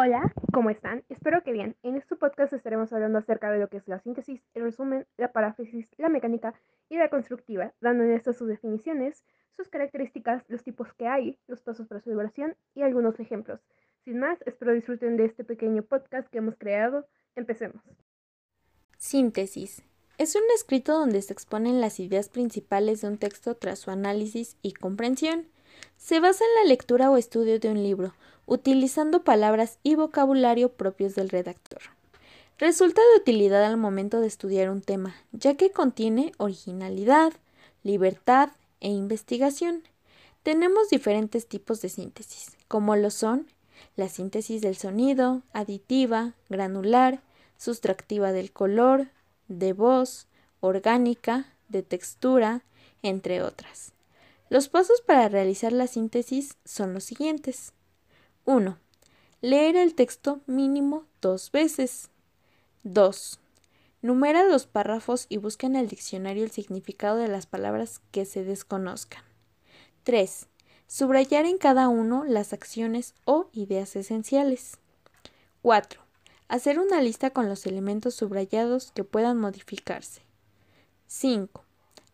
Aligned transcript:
Hola, 0.00 0.32
¿cómo 0.52 0.70
están? 0.70 1.02
Espero 1.08 1.42
que 1.42 1.50
bien. 1.50 1.74
En 1.82 1.96
este 1.96 2.14
podcast 2.14 2.52
estaremos 2.52 2.92
hablando 2.92 3.18
acerca 3.18 3.50
de 3.50 3.58
lo 3.58 3.66
que 3.66 3.78
es 3.78 3.88
la 3.88 3.98
síntesis, 3.98 4.40
el 4.54 4.62
resumen, 4.62 5.08
la 5.16 5.32
paráfrasis, 5.32 5.88
la 5.96 6.08
mecánica 6.08 6.54
y 6.88 6.98
la 6.98 7.10
constructiva, 7.10 7.72
dando 7.80 8.04
en 8.04 8.12
estas 8.12 8.36
sus 8.36 8.46
definiciones, 8.46 9.24
sus 9.56 9.68
características, 9.68 10.44
los 10.46 10.62
tipos 10.62 10.94
que 10.94 11.08
hay, 11.08 11.36
los 11.48 11.62
pasos 11.62 11.88
para 11.88 12.00
su 12.00 12.10
elaboración 12.10 12.54
y 12.76 12.82
algunos 12.82 13.18
ejemplos. 13.18 13.58
Sin 14.04 14.20
más, 14.20 14.38
espero 14.46 14.72
disfruten 14.72 15.16
de 15.16 15.24
este 15.24 15.42
pequeño 15.42 15.82
podcast 15.82 16.28
que 16.28 16.38
hemos 16.38 16.54
creado. 16.54 17.04
Empecemos. 17.34 17.82
Síntesis. 18.98 19.82
Es 20.16 20.36
un 20.36 20.44
escrito 20.54 20.92
donde 20.96 21.22
se 21.22 21.32
exponen 21.32 21.80
las 21.80 21.98
ideas 21.98 22.28
principales 22.28 23.00
de 23.00 23.08
un 23.08 23.18
texto 23.18 23.56
tras 23.56 23.80
su 23.80 23.90
análisis 23.90 24.58
y 24.62 24.74
comprensión. 24.74 25.48
Se 25.96 26.20
basa 26.20 26.44
en 26.44 26.62
la 26.62 26.68
lectura 26.68 27.10
o 27.10 27.16
estudio 27.16 27.58
de 27.58 27.68
un 27.68 27.82
libro, 27.82 28.14
utilizando 28.48 29.22
palabras 29.22 29.78
y 29.84 29.94
vocabulario 29.94 30.72
propios 30.72 31.14
del 31.14 31.28
redactor. 31.28 31.82
Resulta 32.58 33.00
de 33.12 33.20
utilidad 33.20 33.64
al 33.64 33.76
momento 33.76 34.20
de 34.20 34.26
estudiar 34.26 34.70
un 34.70 34.80
tema, 34.80 35.14
ya 35.30 35.54
que 35.54 35.70
contiene 35.70 36.32
originalidad, 36.38 37.32
libertad 37.84 38.50
e 38.80 38.88
investigación. 38.88 39.84
Tenemos 40.42 40.88
diferentes 40.88 41.46
tipos 41.46 41.80
de 41.82 41.90
síntesis, 41.90 42.56
como 42.66 42.96
lo 42.96 43.10
son 43.10 43.46
la 43.96 44.08
síntesis 44.08 44.60
del 44.60 44.76
sonido, 44.76 45.42
aditiva, 45.52 46.34
granular, 46.48 47.20
sustractiva 47.58 48.32
del 48.32 48.50
color, 48.50 49.08
de 49.48 49.72
voz, 49.72 50.26
orgánica, 50.60 51.52
de 51.68 51.82
textura, 51.82 52.62
entre 53.02 53.42
otras. 53.42 53.92
Los 54.50 54.68
pasos 54.68 55.00
para 55.00 55.28
realizar 55.28 55.72
la 55.72 55.86
síntesis 55.86 56.56
son 56.64 56.94
los 56.94 57.04
siguientes. 57.04 57.72
1. 58.48 58.78
Leer 59.42 59.76
el 59.76 59.94
texto 59.94 60.40
mínimo 60.46 61.04
dos 61.20 61.52
veces. 61.52 62.08
2. 62.82 63.40
Numera 64.00 64.42
los 64.44 64.66
párrafos 64.66 65.26
y 65.28 65.36
busca 65.36 65.66
en 65.66 65.76
el 65.76 65.86
diccionario 65.86 66.44
el 66.44 66.50
significado 66.50 67.18
de 67.18 67.28
las 67.28 67.44
palabras 67.44 68.00
que 68.10 68.24
se 68.24 68.44
desconozcan. 68.44 69.22
3. 70.04 70.46
Subrayar 70.86 71.44
en 71.44 71.58
cada 71.58 71.90
uno 71.90 72.24
las 72.24 72.54
acciones 72.54 73.14
o 73.26 73.50
ideas 73.52 73.94
esenciales. 73.96 74.78
4. 75.60 76.00
Hacer 76.48 76.78
una 76.78 77.02
lista 77.02 77.28
con 77.28 77.50
los 77.50 77.66
elementos 77.66 78.14
subrayados 78.14 78.92
que 78.92 79.04
puedan 79.04 79.36
modificarse. 79.36 80.22
5. 81.06 81.67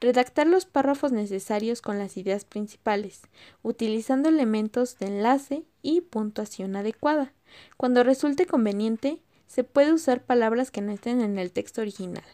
Redactar 0.00 0.46
los 0.46 0.66
párrafos 0.66 1.12
necesarios 1.12 1.82
con 1.82 1.98
las 1.98 2.16
ideas 2.16 2.44
principales, 2.44 3.22
utilizando 3.62 4.28
elementos 4.28 4.98
de 4.98 5.06
enlace 5.06 5.64
y 5.82 6.02
puntuación 6.02 6.76
adecuada. 6.76 7.32
Cuando 7.76 8.04
resulte 8.04 8.46
conveniente, 8.46 9.20
se 9.46 9.64
puede 9.64 9.92
usar 9.92 10.22
palabras 10.22 10.70
que 10.70 10.82
no 10.82 10.92
estén 10.92 11.20
en 11.20 11.38
el 11.38 11.50
texto 11.50 11.80
original. 11.80 12.24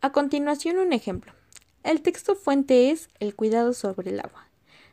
A 0.00 0.12
continuación, 0.12 0.78
un 0.78 0.92
ejemplo. 0.92 1.32
El 1.82 2.02
texto 2.02 2.34
fuente 2.34 2.90
es 2.90 3.08
el 3.20 3.34
cuidado 3.34 3.72
sobre 3.72 4.10
el 4.10 4.20
agua. 4.20 4.48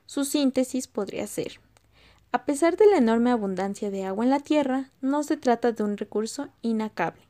Su 0.05 0.23
síntesis 0.23 0.87
podría 0.87 1.27
ser 1.27 1.59
a 2.35 2.43
pesar 2.43 2.75
de 2.75 2.85
la 2.85 2.97
enorme 2.97 3.31
abundancia 3.31 3.89
de 3.89 4.03
agua 4.03 4.25
en 4.25 4.29
la 4.29 4.41
Tierra, 4.41 4.91
no 4.99 5.23
se 5.23 5.37
trata 5.37 5.71
de 5.71 5.83
un 5.83 5.95
recurso 5.95 6.49
inacable. 6.61 7.24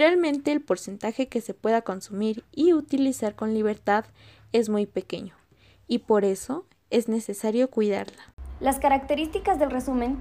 Realmente 0.00 0.50
el 0.50 0.62
porcentaje 0.62 1.28
que 1.28 1.42
se 1.42 1.52
pueda 1.52 1.82
consumir 1.82 2.42
y 2.52 2.72
utilizar 2.72 3.34
con 3.34 3.52
libertad 3.52 4.06
es 4.50 4.70
muy 4.70 4.86
pequeño, 4.86 5.34
y 5.88 5.98
por 5.98 6.24
eso 6.24 6.64
es 6.88 7.10
necesario 7.10 7.68
cuidarla. 7.68 8.32
Las 8.60 8.78
características 8.78 9.58
del 9.58 9.70
resumen 9.70 10.16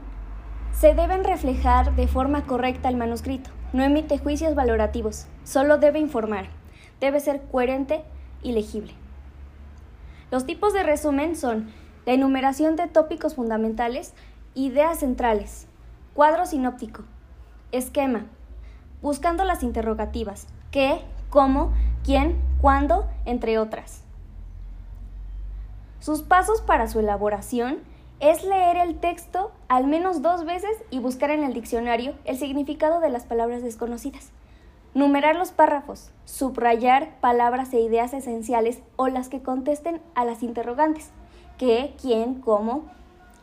se 0.77 0.95
deben 0.95 1.23
reflejar 1.23 1.95
de 1.95 2.09
forma 2.09 2.45
correcta 2.45 2.89
el 2.89 2.97
manuscrito. 2.97 3.52
No 3.72 3.81
emite 3.81 4.17
juicios 4.17 4.53
valorativos, 4.53 5.27
solo 5.45 5.77
debe 5.77 6.00
informar. 6.00 6.50
Debe 7.00 7.22
ser 7.22 7.44
coherente 7.50 8.03
y 8.44 8.52
legible. 8.52 8.91
Los 10.29 10.45
tipos 10.45 10.73
de 10.73 10.84
resumen 10.84 11.38
son 11.38 11.72
la 12.06 12.12
enumeración 12.12 12.75
de 12.75 12.88
tópicos 12.88 13.35
fundamentales, 13.35 14.13
ideas 14.56 15.00
centrales, 15.00 15.68
cuadro 16.13 16.45
sinóptico, 16.45 17.03
esquema, 17.72 18.25
buscando 19.02 19.44
las 19.44 19.64
interrogativas, 19.64 20.48
qué, 20.72 21.02
cómo, 21.30 21.74
quién, 22.04 22.40
cuándo, 22.62 23.08
entre 23.26 23.58
otras. 23.60 24.04
Sus 26.00 26.22
pasos 26.22 26.62
para 26.62 26.88
su 26.88 27.00
elaboración 27.00 27.80
es 28.20 28.44
leer 28.44 28.78
el 28.78 29.00
texto 29.00 29.52
al 29.68 29.88
menos 29.88 30.22
dos 30.22 30.46
veces 30.46 30.72
y 30.90 31.00
buscar 31.00 31.30
en 31.30 31.44
el 31.44 31.54
diccionario 31.54 32.16
el 32.26 32.38
significado 32.38 33.00
de 33.00 33.10
las 33.10 33.26
palabras 33.26 33.64
desconocidas. 33.64 34.32
Numerar 34.94 35.36
los 35.36 35.52
párrafos, 35.52 36.12
subrayar 36.26 37.20
palabras 37.22 37.72
e 37.74 37.80
ideas 37.80 38.14
esenciales 38.14 38.80
o 38.96 39.08
las 39.08 39.30
que 39.30 39.42
contesten 39.42 40.02
a 40.16 40.26
las 40.26 40.42
interrogantes, 40.42 41.12
qué, 41.58 41.96
quién, 42.02 42.42
cómo, 42.42 42.86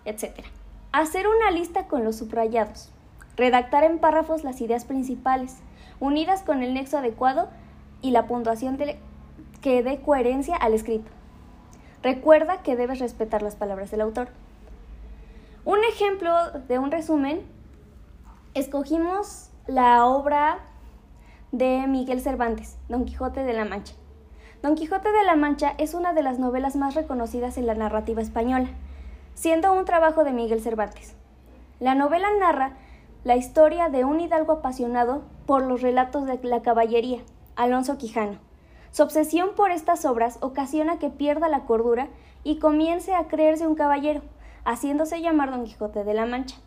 etc. 0.05 0.45
Hacer 0.93 1.27
una 1.29 1.51
lista 1.51 1.87
con 1.87 2.05
los 2.05 2.17
subrayados. 2.17 2.91
Redactar 3.37 3.85
en 3.85 3.99
párrafos 3.99 4.45
las 4.45 4.61
ideas 4.61 4.85
principales, 4.85 5.59
unidas 6.01 6.43
con 6.43 6.63
el 6.63 6.75
nexo 6.75 6.99
adecuado 6.99 7.49
y 8.01 8.11
la 8.11 8.27
puntuación 8.27 8.79
que 9.61 9.83
dé 9.83 10.01
coherencia 10.01 10.57
al 10.57 10.75
escrito. 10.75 11.11
Recuerda 12.03 12.63
que 12.63 12.77
debes 12.77 12.99
respetar 12.99 13.43
las 13.43 13.57
palabras 13.57 13.91
del 13.91 14.01
autor. 14.01 14.29
Un 15.65 15.79
ejemplo 15.85 16.33
de 16.69 16.79
un 16.79 16.91
resumen, 16.91 17.43
escogimos 18.55 19.51
la 19.67 20.07
obra 20.07 20.61
de 21.53 21.87
Miguel 21.89 22.21
Cervantes, 22.21 22.79
Don 22.89 23.05
Quijote 23.05 23.43
de 23.43 23.53
la 23.53 23.65
Mancha. 23.65 23.95
Don 24.63 24.77
Quijote 24.77 25.11
de 25.11 25.25
la 25.25 25.37
Mancha 25.37 25.75
es 25.79 25.95
una 25.95 26.13
de 26.13 26.23
las 26.23 26.39
novelas 26.39 26.77
más 26.77 26.95
reconocidas 26.95 27.59
en 27.59 27.67
la 27.67 27.75
narrativa 27.75 28.23
española, 28.23 28.69
siendo 29.35 29.73
un 29.73 29.85
trabajo 29.85 30.25
de 30.25 30.33
Miguel 30.33 30.61
Cervantes. 30.61 31.15
La 31.81 31.95
novela 31.95 32.29
narra 32.39 32.73
la 33.27 33.35
historia 33.35 33.89
de 33.89 34.05
un 34.05 34.21
hidalgo 34.21 34.53
apasionado 34.53 35.25
por 35.47 35.65
los 35.65 35.83
relatos 35.83 36.27
de 36.27 36.39
la 36.45 36.63
caballería, 36.63 37.19
Alonso 37.57 37.99
Quijano. 37.99 38.39
Su 38.93 39.03
obsesión 39.03 39.57
por 39.57 39.73
estas 39.73 40.05
obras 40.05 40.39
ocasiona 40.43 41.01
que 41.01 41.11
pierda 41.11 41.49
la 41.49 41.65
cordura 41.65 42.07
y 42.45 42.61
comience 42.61 43.17
a 43.17 43.27
creerse 43.27 43.67
un 43.67 43.75
caballero, 43.75 44.23
haciéndose 44.65 45.21
llamar 45.21 45.51
Don 45.51 45.65
Quijote 45.65 46.05
de 46.05 46.15
la 46.15 46.25
Mancha. 46.25 46.59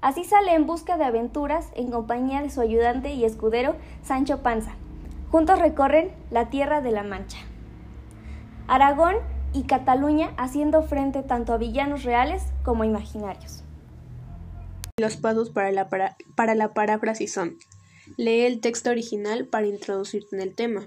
Así 0.00 0.24
sale 0.24 0.52
en 0.52 0.66
busca 0.66 0.96
de 0.96 1.04
aventuras 1.04 1.70
en 1.76 1.92
compañía 1.92 2.42
de 2.42 2.50
su 2.50 2.60
ayudante 2.60 3.12
y 3.12 3.24
escudero 3.24 3.76
Sancho 4.02 4.42
Panza. 4.42 4.72
Juntos 5.30 5.60
recorren 5.60 6.10
la 6.32 6.50
tierra 6.50 6.80
de 6.80 6.90
la 6.90 7.04
Mancha. 7.04 7.38
Aragón 8.66 9.14
y 9.52 9.62
Cataluña 9.62 10.32
haciendo 10.38 10.82
frente 10.82 11.22
tanto 11.22 11.52
a 11.52 11.58
villanos 11.58 12.02
reales 12.02 12.52
como 12.64 12.82
imaginarios. 12.82 13.62
Los 14.98 15.16
pasos 15.16 15.48
para 15.48 15.72
la, 15.72 16.74
paráfrasis 16.74 17.32
son 17.32 17.58
Lee 18.18 18.42
el 18.42 18.60
texto 18.60 18.90
original 18.90 19.46
para 19.46 19.66
introducirte 19.66 20.36
en 20.36 20.42
el 20.42 20.54
tema. 20.54 20.86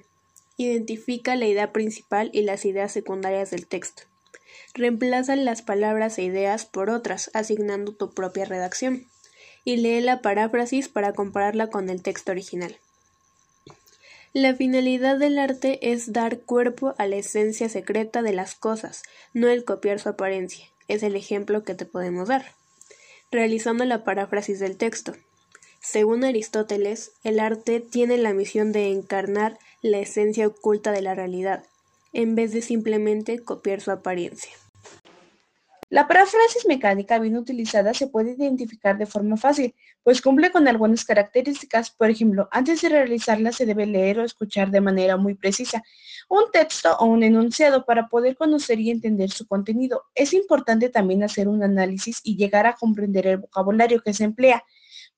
Identifica 0.58 1.36
la 1.36 1.48
idea 1.48 1.74
principal 1.74 2.30
y 2.32 2.44
las 2.44 2.66
ideas 2.66 2.92
secundarias 2.92 3.50
del 3.50 3.66
texto. 3.66 4.04
Reemplaza 4.76 5.36
las 5.36 5.64
palabras 5.64 6.20
e 6.20 6.24
ideas 6.24 6.66
por 6.66 6.92
otras, 6.92 7.32
asignando 7.34 7.96
tu 7.96 8.14
propia 8.14 8.46
redacción. 8.46 9.08
Y 9.64 9.78
lee 9.78 10.02
la 10.02 10.22
paráfrasis 10.22 10.88
para 10.88 11.14
compararla 11.14 11.72
con 11.72 11.90
el 11.90 12.04
texto 12.04 12.32
original. 12.32 12.78
La 14.34 14.54
finalidad 14.54 15.18
del 15.18 15.40
arte 15.40 15.92
es 15.92 16.14
dar 16.14 16.42
cuerpo 16.42 16.94
a 17.00 17.08
la 17.08 17.16
esencia 17.16 17.70
secreta 17.70 18.22
de 18.22 18.34
las 18.34 18.54
cosas, 18.54 19.02
no 19.34 19.48
el 19.48 19.66
copiar 19.66 20.00
su 20.00 20.10
apariencia. 20.10 20.68
Es 20.88 21.02
el 21.02 21.16
ejemplo 21.16 21.64
que 21.64 21.74
te 21.74 21.88
podemos 21.88 22.28
dar 22.28 22.46
realizando 23.35 23.85
la 23.85 24.03
paráfrasis 24.03 24.59
del 24.59 24.77
texto. 24.77 25.13
Según 25.80 26.24
Aristóteles, 26.24 27.12
el 27.24 27.39
arte 27.39 27.80
tiene 27.80 28.18
la 28.18 28.33
misión 28.33 28.71
de 28.71 28.89
encarnar 28.92 29.60
la 29.83 30.00
esencia 30.00 30.48
oculta 30.48 30.92
de 30.92 31.04
la 31.04 31.13
realidad, 31.13 31.63
en 32.12 32.33
vez 32.33 32.51
de 32.54 32.63
simplemente 32.63 33.44
copiar 33.44 33.81
su 33.81 33.92
apariencia. 33.92 34.51
La 35.90 36.08
paráfrasis 36.08 36.66
mecánica 36.68 37.20
bien 37.20 37.38
utilizada 37.38 37.94
se 37.94 38.08
puede 38.08 38.32
identificar 38.32 38.98
de 38.98 39.06
forma 39.06 39.38
fácil, 39.38 39.76
pues 40.02 40.20
cumple 40.20 40.52
con 40.52 40.68
algunas 40.68 41.06
características. 41.06 41.92
Por 41.92 42.10
ejemplo, 42.10 42.50
antes 42.52 42.82
de 42.82 42.90
realizarla 42.90 43.52
se 43.52 43.68
debe 43.68 43.86
leer 43.86 44.20
o 44.20 44.24
escuchar 44.24 44.72
de 44.72 44.82
manera 44.82 45.16
muy 45.16 45.36
precisa 45.36 45.84
un 46.28 46.46
texto 46.52 46.98
o 46.98 47.06
un 47.06 47.22
enunciado 47.22 47.86
para 47.86 48.08
poder 48.08 48.36
conocer 48.36 48.80
y 48.80 48.90
entender 48.90 49.30
su 49.30 49.48
contenido. 49.48 50.06
Es 50.16 50.34
importante 50.34 50.90
también 50.90 51.24
hacer 51.24 51.48
un 51.48 51.64
análisis 51.64 52.20
y 52.24 52.36
llegar 52.36 52.66
a 52.66 52.74
comprender 52.74 53.28
el 53.28 53.38
vocabulario 53.38 54.02
que 54.02 54.14
se 54.14 54.24
emplea. 54.24 54.64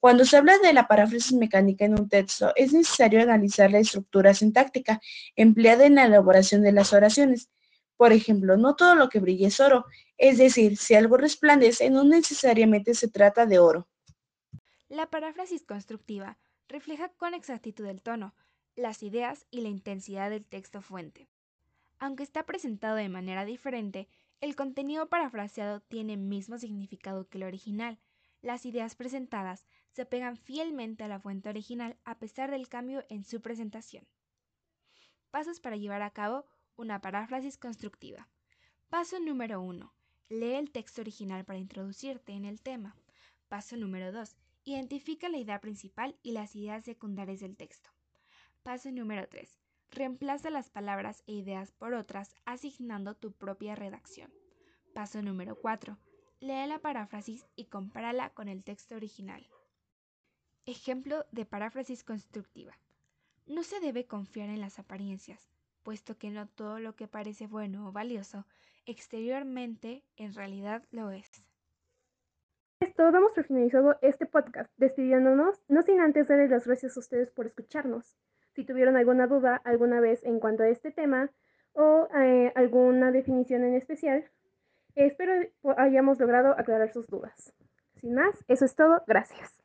Cuando 0.01 0.25
se 0.25 0.37
habla 0.37 0.57
de 0.59 0.73
la 0.73 0.87
paráfrasis 0.87 1.33
mecánica 1.33 1.85
en 1.85 1.99
un 1.99 2.09
texto, 2.09 2.51
es 2.55 2.73
necesario 2.73 3.21
analizar 3.21 3.71
la 3.71 3.79
estructura 3.79 4.33
sintáctica 4.33 4.99
empleada 5.35 5.85
en 5.85 5.95
la 5.95 6.05
elaboración 6.05 6.61
de 6.61 6.73
las 6.73 6.93
oraciones. 6.93 7.49
Por 7.97 8.13
ejemplo, 8.13 8.57
no 8.57 8.75
todo 8.75 8.95
lo 8.95 9.09
que 9.09 9.19
brilla 9.19 9.47
es 9.47 9.59
oro. 9.59 9.85
Es 10.17 10.37
decir, 10.37 10.77
si 10.77 10.95
algo 10.95 11.17
resplandece, 11.17 11.89
no 11.89 12.03
necesariamente 12.03 12.93
se 12.93 13.07
trata 13.07 13.45
de 13.45 13.59
oro. 13.59 13.87
La 14.87 15.09
paráfrasis 15.09 15.65
constructiva 15.65 16.37
refleja 16.67 17.09
con 17.09 17.33
exactitud 17.33 17.85
el 17.85 18.01
tono, 18.01 18.35
las 18.75 19.03
ideas 19.03 19.47
y 19.49 19.61
la 19.61 19.69
intensidad 19.69 20.29
del 20.29 20.45
texto 20.45 20.81
fuente. 20.81 21.27
Aunque 21.99 22.23
está 22.23 22.45
presentado 22.45 22.95
de 22.95 23.09
manera 23.09 23.43
diferente, 23.43 24.07
el 24.39 24.55
contenido 24.55 25.09
parafraseado 25.09 25.81
tiene 25.81 26.13
el 26.13 26.19
mismo 26.19 26.59
significado 26.59 27.27
que 27.27 27.39
el 27.39 27.43
original. 27.45 27.99
Las 28.41 28.67
ideas 28.67 28.95
presentadas 28.95 29.65
se 29.89 30.05
pegan 30.05 30.37
fielmente 30.37 31.03
a 31.03 31.07
la 31.07 31.19
fuente 31.19 31.49
original 31.49 31.97
a 32.03 32.19
pesar 32.19 32.51
del 32.51 32.69
cambio 32.69 33.03
en 33.09 33.23
su 33.23 33.41
presentación. 33.41 34.07
Pasos 35.31 35.59
para 35.59 35.75
llevar 35.75 36.03
a 36.03 36.11
cabo 36.11 36.45
una 36.77 37.01
paráfrasis 37.01 37.57
constructiva. 37.57 38.29
Paso 38.89 39.19
número 39.19 39.61
1. 39.61 39.93
Lee 40.29 40.53
el 40.53 40.71
texto 40.71 41.01
original 41.01 41.43
para 41.43 41.59
introducirte 41.59 42.33
en 42.33 42.45
el 42.45 42.61
tema. 42.61 42.95
Paso 43.49 43.75
número 43.75 44.11
2. 44.11 44.37
Identifica 44.63 45.27
la 45.27 45.37
idea 45.37 45.59
principal 45.59 46.15
y 46.21 46.31
las 46.31 46.55
ideas 46.55 46.85
secundarias 46.85 47.39
del 47.39 47.57
texto. 47.57 47.89
Paso 48.63 48.91
número 48.91 49.27
3. 49.27 49.59
Reemplaza 49.89 50.49
las 50.49 50.69
palabras 50.69 51.23
e 51.25 51.33
ideas 51.33 51.71
por 51.71 51.93
otras 51.93 52.35
asignando 52.45 53.15
tu 53.15 53.31
propia 53.31 53.75
redacción. 53.75 54.31
Paso 54.93 55.21
número 55.21 55.59
4. 55.59 55.97
Lee 56.41 56.67
la 56.67 56.79
paráfrasis 56.79 57.47
y 57.55 57.65
compárala 57.65 58.29
con 58.31 58.47
el 58.49 58.63
texto 58.63 58.95
original. 58.95 59.47
Ejemplo 60.65 61.25
de 61.31 61.45
paráfrasis 61.45 62.03
constructiva. 62.03 62.77
No 63.45 63.63
se 63.63 63.79
debe 63.79 64.05
confiar 64.05 64.49
en 64.49 64.59
las 64.59 64.77
apariencias, 64.77 65.49
puesto 65.87 66.17
que 66.17 66.31
no 66.31 66.49
todo 66.49 66.79
lo 66.79 66.97
que 66.97 67.07
parece 67.07 67.47
bueno 67.47 67.87
o 67.87 67.93
valioso 67.93 68.45
exteriormente 68.85 70.03
en 70.17 70.33
realidad 70.33 70.83
lo 70.91 71.11
es. 71.11 71.31
Esto 72.81 73.09
damos 73.09 73.31
por 73.31 73.45
finalizado 73.45 73.97
este 74.01 74.25
podcast, 74.25 74.69
despidiéndonos, 74.75 75.63
no 75.69 75.81
sin 75.83 76.01
antes 76.01 76.27
darles 76.27 76.49
las 76.49 76.67
gracias 76.67 76.97
a 76.97 76.99
ustedes 76.99 77.31
por 77.31 77.47
escucharnos. 77.47 78.17
Si 78.53 78.65
tuvieron 78.65 78.97
alguna 78.97 79.27
duda 79.27 79.61
alguna 79.63 80.01
vez 80.01 80.21
en 80.25 80.41
cuanto 80.41 80.63
a 80.63 80.67
este 80.67 80.91
tema 80.91 81.31
o 81.71 82.09
eh, 82.13 82.51
alguna 82.55 83.13
definición 83.13 83.63
en 83.63 83.75
especial, 83.75 84.29
espero 84.95 85.31
hayamos 85.77 86.19
logrado 86.19 86.51
aclarar 86.59 86.91
sus 86.91 87.07
dudas. 87.07 87.53
Sin 87.95 88.13
más, 88.13 88.35
eso 88.49 88.65
es 88.65 88.75
todo. 88.75 89.03
Gracias. 89.07 89.56